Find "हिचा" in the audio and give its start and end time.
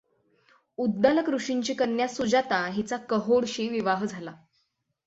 2.67-2.97